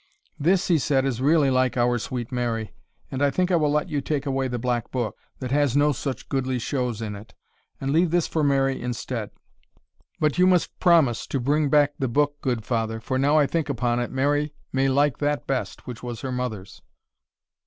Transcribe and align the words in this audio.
"This," 0.39 0.67
he 0.67 0.79
said, 0.79 1.05
"is 1.05 1.21
really 1.21 1.51
like 1.51 1.77
our 1.77 1.99
sweet 1.99 2.31
Mary; 2.31 2.73
and 3.11 3.21
I 3.21 3.29
think 3.29 3.51
I 3.51 3.55
will 3.55 3.71
let 3.71 3.87
you 3.87 4.01
take 4.01 4.25
away 4.25 4.47
the 4.47 4.57
black 4.57 4.89
book, 4.89 5.15
that 5.37 5.51
has 5.51 5.77
no 5.77 5.91
such 5.91 6.27
goodly 6.27 6.57
shows 6.57 7.03
in 7.03 7.15
it, 7.15 7.35
and 7.79 7.91
leave 7.91 8.09
this 8.09 8.25
for 8.25 8.43
Mary 8.43 8.81
instead. 8.81 9.29
But 10.19 10.39
you 10.39 10.47
must 10.47 10.79
promise 10.79 11.27
to 11.27 11.39
bring 11.39 11.69
back 11.69 11.93
the 11.99 12.07
book, 12.07 12.41
good 12.41 12.65
father 12.65 12.99
for 12.99 13.19
now 13.19 13.37
I 13.37 13.45
think 13.45 13.69
upon 13.69 13.99
it, 13.99 14.09
Mary 14.09 14.55
may 14.73 14.87
like 14.89 15.19
that 15.19 15.45
best 15.45 15.85
which 15.85 16.01
was 16.01 16.21
her 16.21 16.31
mother's." 16.31 16.81